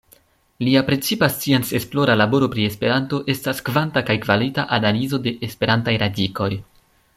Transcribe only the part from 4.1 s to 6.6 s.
kvalita analizo de Esperantaj radikoj.